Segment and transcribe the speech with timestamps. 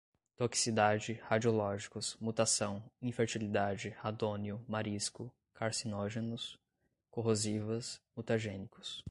[0.35, 6.57] toxicidade, radiológicos, mutação, infertilidade, radônio, marisco, carcinógenos,
[7.11, 8.99] corrosivas, mutagênicos